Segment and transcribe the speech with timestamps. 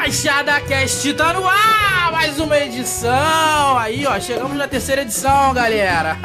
[0.00, 2.10] Baixada Cast tá no ar!
[2.10, 3.76] Mais uma edição!
[3.76, 6.16] Aí, ó, chegamos na terceira edição, galera!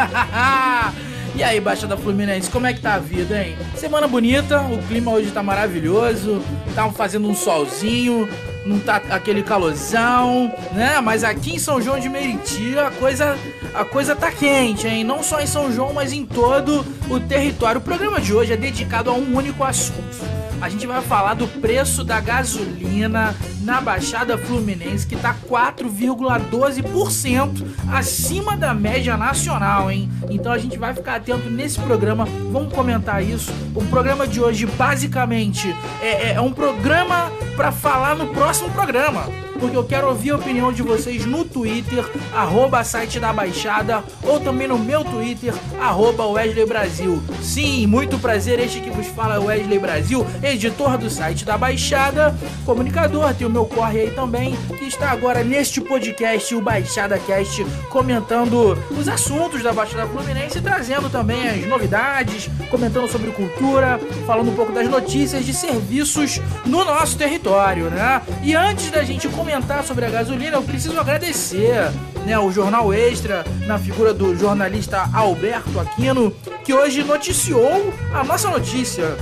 [1.35, 3.57] e aí, Baixada Fluminense, como é que tá a vida, hein?
[3.75, 6.41] Semana bonita, o clima hoje tá maravilhoso,
[6.73, 8.29] tá fazendo um solzinho,
[8.65, 11.01] não tá aquele calorzão, né?
[11.01, 13.37] Mas aqui em São João de Meriti a coisa,
[13.73, 15.03] a coisa tá quente, hein?
[15.03, 17.79] Não só em São João, mas em todo o território.
[17.79, 20.34] O programa de hoje é dedicado a um único assunto.
[20.65, 28.57] A gente vai falar do preço da gasolina na Baixada Fluminense, que tá 4,12% acima
[28.57, 30.09] da média nacional, hein?
[30.27, 33.53] Então a gente vai ficar atento nesse programa, vamos comentar isso.
[33.75, 35.67] O programa de hoje, basicamente,
[36.01, 40.35] é, é, é um programa para falar no próximo programa porque eu quero ouvir a
[40.35, 46.27] opinião de vocês no Twitter, arroba site da Baixada, ou também no meu Twitter, arroba
[46.27, 47.21] Wesley Brasil.
[47.41, 52.35] Sim, muito prazer, este que vos fala é Wesley Brasil, editor do site da Baixada,
[52.65, 57.65] comunicador, tem o meu corre aí também, que está agora neste podcast, o Baixada Cast,
[57.89, 64.55] comentando os assuntos da Baixada Fluminense, trazendo também as novidades, comentando sobre cultura, falando um
[64.55, 68.21] pouco das notícias de serviços no nosso território, né?
[68.43, 71.91] E antes da gente começar comentar sobre a gasolina, eu preciso agradecer
[72.25, 78.49] né, o Jornal Extra, na figura do jornalista Alberto Aquino, que hoje noticiou a nossa
[78.49, 79.15] notícia.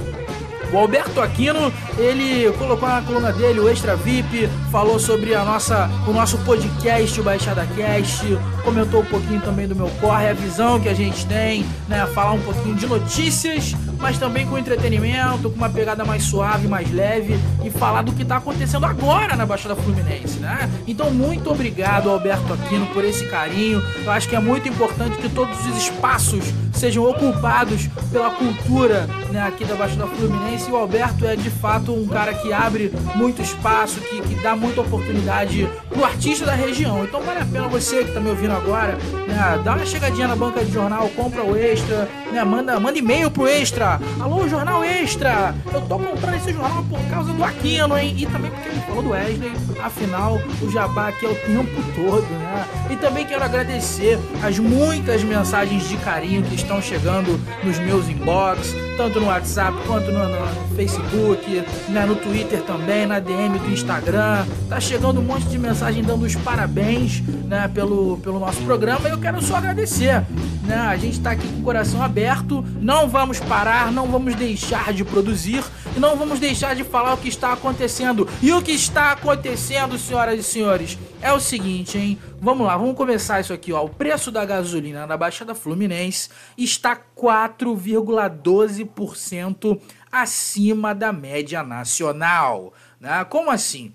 [0.72, 5.90] O Alberto Aquino, ele colocou na coluna dele o Extra VIP, falou sobre a nossa,
[6.08, 8.26] o nosso podcast, o Baixada Cast,
[8.64, 12.08] comentou um pouquinho também do meu corre, a visão que a gente tem, né?
[12.16, 16.92] Falar um pouquinho de notícias, mas também com entretenimento, com uma pegada mais suave, mais
[16.92, 20.70] leve e falar do que está acontecendo agora na Baixada Fluminense, né?
[20.86, 23.82] Então, muito obrigado, Alberto Aquino, por esse carinho.
[24.04, 26.44] Eu acho que é muito importante que todos os espaços
[26.74, 30.70] sejam ocupados pela cultura né, aqui da Baixada Fluminense.
[30.70, 34.56] E o Alberto é de fato um cara que abre muito espaço, que, que dá
[34.56, 37.04] muita oportunidade pro artista da região.
[37.04, 38.98] Então vale a pena você que está me ouvindo agora,
[39.28, 43.32] né, dá uma chegadinha na banca de jornal, compra o extra, né, manda, manda e-mail
[43.32, 43.93] pro extra.
[44.20, 45.54] Alô, jornal extra!
[45.74, 48.16] Eu tô comprando esse jornal por causa do Aquino, hein?
[48.18, 49.52] E também porque ele falou do Wesley,
[49.84, 52.66] afinal, o jabá aqui é o tempo todo, né?
[52.90, 58.74] E também quero agradecer as muitas mensagens de carinho que estão chegando nos meus inbox,
[58.98, 64.46] tanto no WhatsApp quanto no, no Facebook, né, no Twitter também, na DM do Instagram.
[64.70, 69.12] Tá chegando um monte de mensagem dando os parabéns né, pelo, pelo nosso programa e
[69.12, 70.24] eu quero só agradecer.
[70.66, 70.76] Né?
[70.76, 75.04] A gente está aqui com o coração aberto, não vamos parar, não vamos deixar de
[75.04, 75.62] produzir
[75.96, 78.28] e não vamos deixar de falar o que está acontecendo.
[78.42, 82.18] E o que está acontecendo, senhoras e senhores, é o seguinte, hein?
[82.40, 83.84] Vamos lá, vamos começar isso aqui, ó.
[83.84, 89.80] O preço da gasolina na Baixada Fluminense está 4,12%
[90.12, 93.26] acima da média nacional, né?
[93.26, 93.94] Como assim?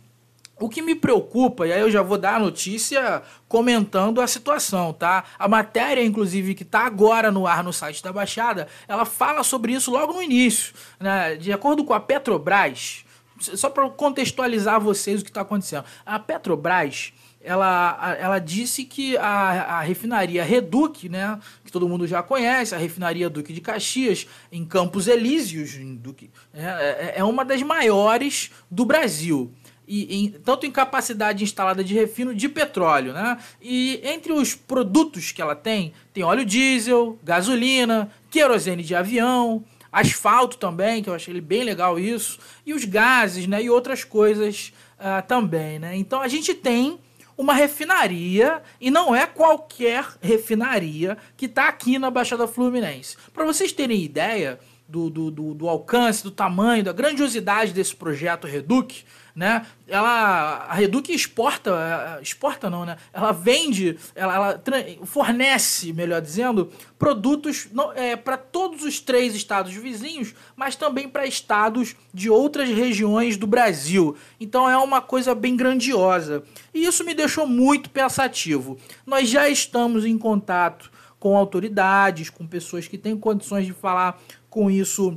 [0.60, 4.92] O que me preocupa, e aí eu já vou dar a notícia comentando a situação,
[4.92, 5.24] tá?
[5.38, 9.72] A matéria, inclusive, que está agora no ar no site da Baixada, ela fala sobre
[9.72, 10.74] isso logo no início.
[10.98, 11.36] Né?
[11.36, 13.04] De acordo com a Petrobras,
[13.38, 15.84] só para contextualizar vocês o que está acontecendo.
[16.04, 22.22] A Petrobras, ela, ela disse que a, a refinaria Reduc, né, que todo mundo já
[22.22, 27.44] conhece, a refinaria Duque de Caxias, em Campos Elíseos, em Duque, é, é, é uma
[27.44, 29.52] das maiores do Brasil
[29.88, 33.38] e, em, tanto em capacidade instalada de refino de petróleo, né?
[33.60, 40.58] E entre os produtos que ela tem, tem óleo diesel, gasolina, querosene de avião, asfalto
[40.58, 43.62] também, que eu achei bem legal isso, e os gases, né?
[43.62, 45.96] E outras coisas uh, também, né?
[45.96, 46.98] Então a gente tem
[47.36, 53.16] uma refinaria e não é qualquer refinaria que está aqui na Baixada Fluminense.
[53.32, 58.46] Para vocês terem ideia do, do, do, do alcance, do tamanho, da grandiosidade desse projeto
[58.46, 59.04] Reduc,
[59.38, 59.64] né?
[59.86, 62.96] Ela a Reduc exporta, é, exporta não, né?
[63.12, 64.62] Ela vende, ela, ela
[65.04, 71.94] fornece, melhor dizendo, produtos é, para todos os três estados vizinhos, mas também para estados
[72.12, 74.16] de outras regiões do Brasil.
[74.40, 76.42] Então é uma coisa bem grandiosa.
[76.74, 78.76] E isso me deixou muito pensativo.
[79.06, 84.20] Nós já estamos em contato com autoridades, com pessoas que têm condições de falar
[84.50, 85.16] com isso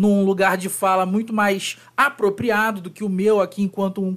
[0.00, 4.16] num lugar de fala muito mais apropriado do que o meu aqui enquanto um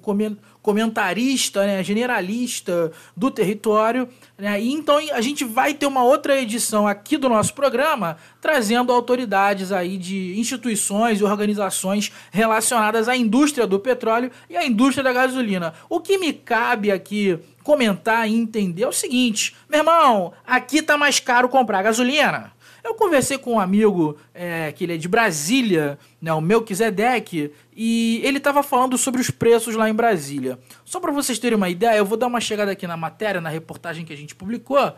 [0.61, 4.07] comentarista, né, generalista do território.
[4.37, 4.61] Né?
[4.61, 9.73] E então a gente vai ter uma outra edição aqui do nosso programa trazendo autoridades
[9.73, 15.73] aí de instituições e organizações relacionadas à indústria do petróleo e à indústria da gasolina.
[15.89, 20.97] O que me cabe aqui comentar e entender é o seguinte, meu irmão, aqui tá
[20.97, 22.52] mais caro comprar gasolina.
[22.83, 28.21] Eu conversei com um amigo é, que ele é de Brasília, né, o Melquisedeque, e
[28.23, 30.59] ele estava falando sobre os preços lá em Brasília.
[30.83, 33.49] Só para vocês terem uma ideia, eu vou dar uma chegada aqui na matéria, na
[33.49, 34.93] reportagem que a gente publicou,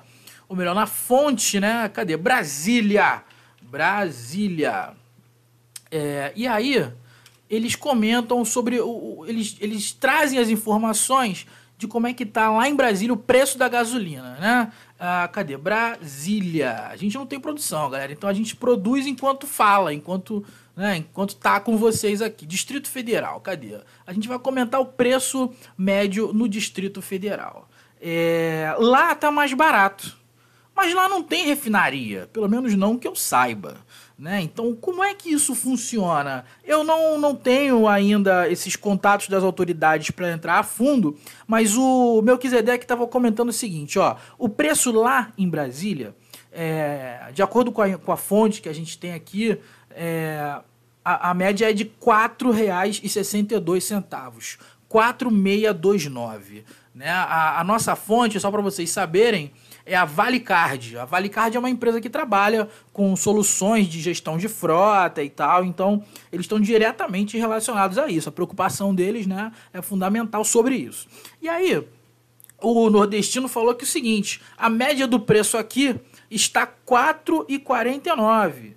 [0.49, 1.87] ou melhor, na fonte, né?
[1.89, 2.17] Cadê?
[2.17, 3.23] Brasília!
[3.61, 4.93] Brasília!
[5.91, 6.91] É, e aí,
[7.49, 8.79] eles comentam sobre.
[8.79, 11.45] O, o, eles, eles trazem as informações
[11.77, 14.71] de como é que tá lá em Brasília o preço da gasolina, né?
[14.99, 15.57] Ah, cadê?
[15.57, 16.87] Brasília.
[16.89, 18.11] A gente não tem produção, galera.
[18.11, 20.45] Então a gente produz enquanto fala, enquanto,
[20.75, 22.45] né, enquanto tá com vocês aqui.
[22.45, 23.79] Distrito Federal, cadê?
[24.07, 27.67] A gente vai comentar o preço médio no Distrito Federal.
[28.01, 30.17] É, lá tá mais barato.
[30.75, 33.77] Mas lá não tem refinaria, pelo menos não que eu saiba.
[34.17, 34.41] Né?
[34.41, 36.45] Então, como é que isso funciona?
[36.63, 42.21] Eu não, não tenho ainda esses contatos das autoridades para entrar a fundo, mas o
[42.21, 46.15] Melquisedeque estava comentando o seguinte: ó, o preço lá em Brasília,
[46.49, 49.59] é, de acordo com a, com a fonte que a gente tem aqui,
[49.91, 50.61] é,
[51.03, 54.57] a, a média é de R$ 4,62.
[54.87, 56.63] 4,629.
[56.93, 57.09] Né?
[57.09, 59.51] A, a nossa fonte, só para vocês saberem,
[59.85, 60.97] é a Valicard.
[60.97, 65.63] A Valicard é uma empresa que trabalha com soluções de gestão de frota e tal,
[65.63, 68.29] então eles estão diretamente relacionados a isso.
[68.29, 71.07] A preocupação deles né, é fundamental sobre isso.
[71.41, 71.87] E aí,
[72.61, 75.99] o nordestino falou que é o seguinte: a média do preço aqui
[76.29, 78.73] está R$ 4,49.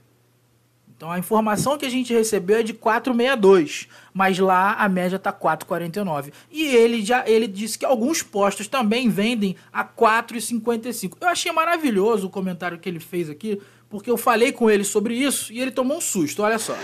[0.98, 5.32] Então a informação que a gente recebeu é de 4,62, mas lá a média está
[5.32, 6.32] 4,49.
[6.50, 11.16] E ele já ele disse que alguns postos também vendem a 4,55.
[11.20, 15.14] Eu achei maravilhoso o comentário que ele fez aqui, porque eu falei com ele sobre
[15.14, 16.76] isso e ele tomou um susto, olha só.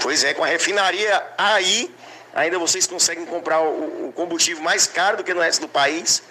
[0.00, 1.90] Pois é, com a refinaria aí,
[2.34, 6.22] ainda vocês conseguem comprar o, o combustível mais caro do que no resto do país.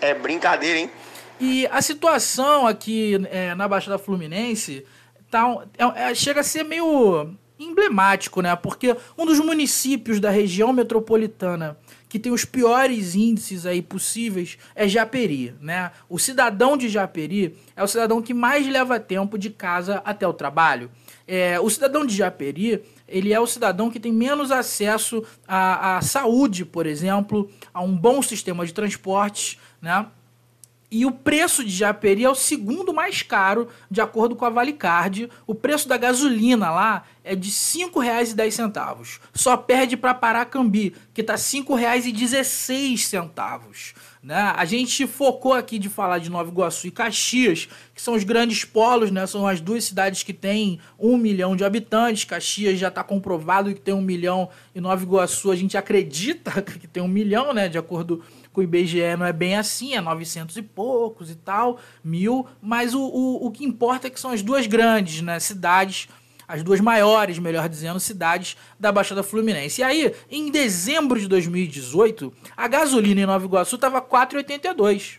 [0.00, 0.90] É brincadeira, hein?
[1.38, 4.84] E a situação aqui é, na Baixada Fluminense
[5.30, 8.54] tá, é, é, chega a ser meio emblemático, né?
[8.54, 11.76] Porque um dos municípios da região metropolitana
[12.08, 15.90] que tem os piores índices aí possíveis é Japeri, né?
[16.08, 20.32] O cidadão de Japeri é o cidadão que mais leva tempo de casa até o
[20.32, 20.90] trabalho.
[21.26, 26.00] É, o cidadão de Japeri, ele é o cidadão que tem menos acesso à, à
[26.00, 30.06] saúde, por exemplo, a um bom sistema de transportes, né?
[30.90, 35.28] E o preço de Japeri é o segundo mais caro, de acordo com a Valicard.
[35.46, 39.20] O preço da gasolina lá é de R$ 5,10.
[39.34, 43.94] Só perde para Paracambi, que está R$ 5,16.
[44.22, 44.52] Né?
[44.56, 48.64] A gente focou aqui de falar de Nova Iguaçu e Caxias, que são os grandes
[48.64, 49.26] polos, né?
[49.26, 52.24] são as duas cidades que têm um milhão de habitantes.
[52.24, 56.88] Caxias já está comprovado que tem um milhão, e Nova Iguaçu a gente acredita que
[56.88, 57.68] tem um milhão, né?
[57.68, 61.78] de acordo com o IBGE não é bem assim, é 900 e poucos e tal,
[62.02, 66.08] mil, mas o, o, o que importa é que são as duas grandes né, cidades,
[66.48, 69.82] as duas maiores, melhor dizendo, cidades da Baixada Fluminense.
[69.82, 75.18] E aí, em dezembro de 2018, a gasolina em Nova Iguaçu estava 4,82.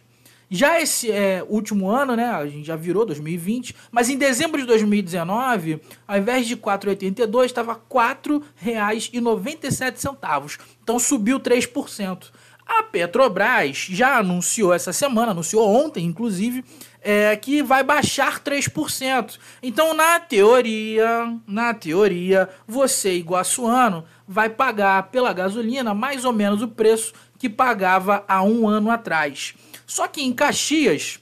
[0.52, 4.66] Já esse é, último ano, né, a gente já virou 2020, mas em dezembro de
[4.66, 10.60] 2019, ao invés de 4,82, estava R$ 4,97.
[10.84, 12.32] Então subiu 3%.
[12.70, 16.64] A Petrobras já anunciou essa semana, anunciou ontem, inclusive,
[17.02, 19.40] é, que vai baixar 3%.
[19.64, 26.68] Então, na teoria, na teoria, você, iguaçuano, vai pagar pela gasolina mais ou menos o
[26.68, 29.56] preço que pagava há um ano atrás.
[29.88, 31.20] Só que em Caxias,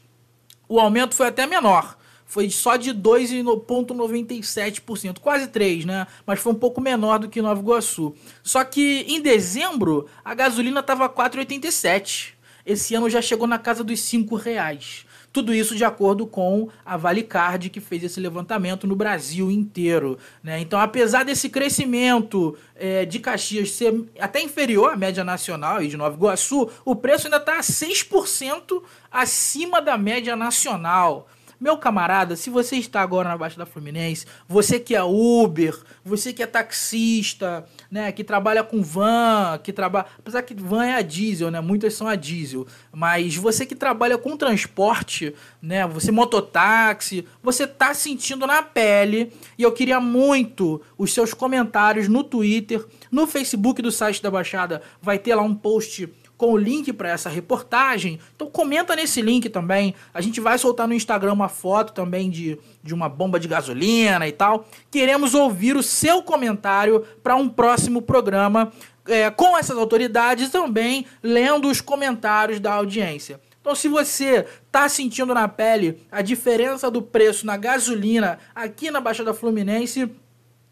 [0.67, 1.96] o aumento foi até menor
[2.27, 6.05] foi só de 2,97%, quase 3, né?
[6.25, 8.13] Mas foi um pouco menor do que Nova Iguaçu.
[8.43, 12.33] Só que em dezembro a gasolina estava 4,87.
[12.65, 15.05] Esse ano já chegou na casa dos 5 reais.
[15.31, 20.17] Tudo isso de acordo com a Valicard, que fez esse levantamento no Brasil inteiro.
[20.43, 20.59] Né?
[20.59, 25.95] Então, apesar desse crescimento é, de Caxias ser até inferior à média nacional e de
[25.95, 28.81] Nova Iguaçu, o preço ainda está 6%
[29.11, 31.29] acima da média nacional.
[31.59, 36.31] Meu camarada, se você está agora na Baixa da Fluminense, você que é Uber, você
[36.31, 41.01] que é taxista, né, que trabalha com van, que trabalha, apesar que van é a
[41.01, 47.27] diesel, né, muitas são a diesel, mas você que trabalha com transporte, né, você mototáxi,
[47.41, 53.25] você tá sentindo na pele, e eu queria muito os seus comentários no Twitter, no
[53.25, 57.29] Facebook do site da Baixada, vai ter lá um post com o link para essa
[57.29, 58.19] reportagem.
[58.35, 59.95] Então comenta nesse link também.
[60.13, 64.27] A gente vai soltar no Instagram uma foto também de, de uma bomba de gasolina
[64.27, 64.65] e tal.
[64.91, 68.71] Queremos ouvir o seu comentário para um próximo programa
[69.07, 73.39] é, com essas autoridades também lendo os comentários da audiência.
[73.59, 79.01] Então, se você tá sentindo na pele a diferença do preço na gasolina aqui na
[79.01, 80.09] Baixada Fluminense,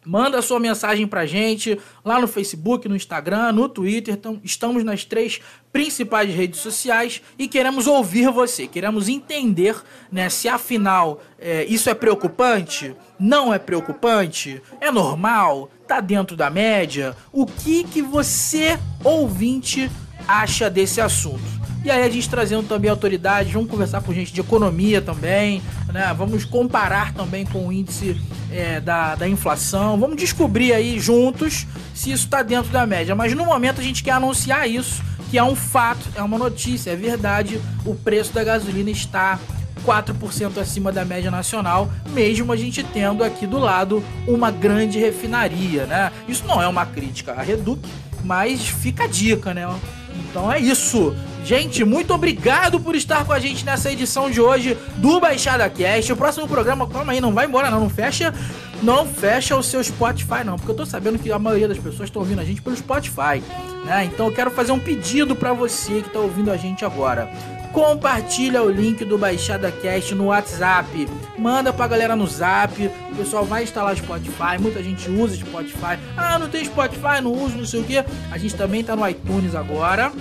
[0.05, 4.13] Manda sua mensagem pra gente lá no Facebook, no Instagram, no Twitter.
[4.13, 5.41] Então, estamos nas três
[5.73, 8.67] principais redes sociais e queremos ouvir você.
[8.67, 9.75] Queremos entender
[10.11, 16.49] né, se afinal é, isso é preocupante, não é preocupante, é normal, tá dentro da
[16.49, 17.15] média.
[17.31, 19.89] O que, que você, ouvinte,
[20.27, 21.64] acha desse assunto?
[21.85, 25.61] E aí a gente trazendo também autoridades, vamos conversar com gente de economia também,
[25.93, 26.11] né?
[26.17, 28.19] Vamos comparar também com o índice
[28.51, 29.95] é, da, da inflação.
[29.99, 33.13] Vamos descobrir aí juntos se isso está dentro da média.
[33.13, 36.89] Mas no momento a gente quer anunciar isso, que é um fato, é uma notícia,
[36.89, 37.61] é verdade.
[37.85, 39.39] O preço da gasolina está
[39.85, 45.85] 4% acima da média nacional, mesmo a gente tendo aqui do lado uma grande refinaria,
[45.85, 46.11] né?
[46.27, 47.87] Isso não é uma crítica à Reduc,
[48.23, 49.67] mas fica a dica, né?
[50.17, 51.15] Então é isso.
[51.45, 56.11] Gente, muito obrigado por estar com a gente nessa edição de hoje do Baixada Cast.
[56.11, 58.33] O próximo programa, calma aí, não vai embora não, não fecha,
[58.81, 62.09] não fecha o seu Spotify não, porque eu tô sabendo que a maioria das pessoas
[62.09, 63.43] estão ouvindo a gente pelo Spotify,
[63.85, 64.09] né?
[64.11, 67.29] Então eu quero fazer um pedido para você que tá ouvindo a gente agora.
[67.71, 71.07] Compartilha o link do Baixada Cast no WhatsApp.
[71.37, 72.89] Manda pra galera no Zap.
[73.11, 74.57] O pessoal vai instalar Spotify.
[74.59, 75.99] Muita gente usa Spotify.
[76.17, 77.97] Ah, não tem Spotify, não uso, não sei o que.
[78.31, 80.11] A gente também tá no iTunes agora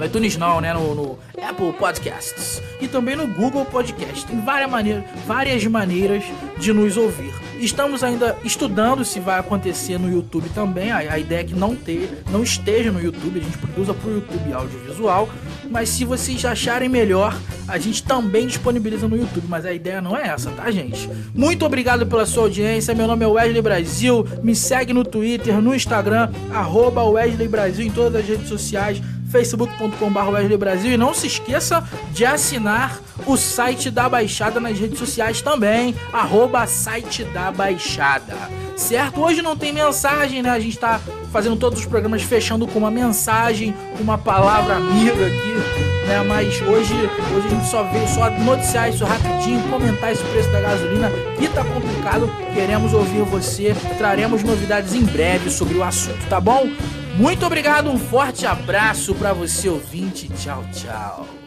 [0.00, 0.72] no iTunes não, né?
[0.72, 4.26] No, no, Apple Podcasts e também no Google Podcast.
[4.26, 6.24] Tem várias maneiras, várias maneiras
[6.58, 7.34] de nos ouvir.
[7.58, 10.90] Estamos ainda estudando se vai acontecer no YouTube também.
[10.90, 14.08] A, a ideia é que não, ter, não esteja no YouTube, a gente produza para
[14.08, 15.28] o YouTube audiovisual.
[15.70, 17.38] Mas se vocês acharem melhor,
[17.68, 19.44] a gente também disponibiliza no YouTube.
[19.48, 21.08] Mas a ideia não é essa, tá, gente?
[21.34, 22.94] Muito obrigado pela sua audiência.
[22.94, 24.26] Meu nome é Wesley Brasil.
[24.42, 30.86] Me segue no Twitter, no Instagram, arroba Wesley Brasil em todas as redes sociais facebook.com.br.
[30.86, 31.82] E não se esqueça
[32.12, 38.36] de assinar o site da Baixada nas redes sociais também, arroba site da Baixada.
[38.76, 39.20] Certo?
[39.20, 40.50] Hoje não tem mensagem, né?
[40.50, 46.06] A gente tá fazendo todos os programas fechando com uma mensagem, uma palavra amiga aqui,
[46.06, 46.22] né?
[46.26, 50.60] Mas hoje, hoje a gente só veio só noticiar isso rapidinho, comentar esse preço da
[50.60, 52.30] gasolina que tá complicado.
[52.54, 56.68] Queremos ouvir você, traremos novidades em breve sobre o assunto, tá bom?
[57.16, 60.28] Muito obrigado, um forte abraço para você ouvinte.
[60.28, 61.39] Tchau, tchau.